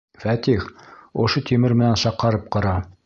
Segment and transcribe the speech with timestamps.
[0.21, 0.63] Фәтих,
[1.25, 2.75] ошо тимер менән шаҡарып ҡара.